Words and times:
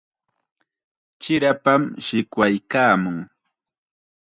Chirapam 1.21 1.83
shikwaykaamun. 2.05 3.17